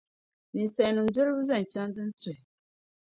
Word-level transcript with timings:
Ninsalinima 0.53 1.11
dolibu 1.15 1.39
n-zaŋ 1.43 1.63
chaŋ 1.71 1.87
din 1.95 2.09
tuhi. 2.21 2.43